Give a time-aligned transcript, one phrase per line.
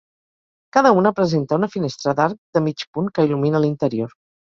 [0.77, 4.17] Cada una presenta una finestra d'arc de mig punt que il·lumina l'interior.